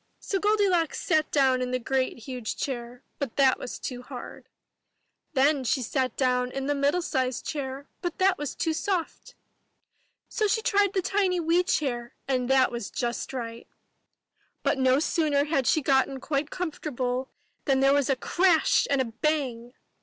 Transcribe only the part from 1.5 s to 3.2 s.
in the great huge chair,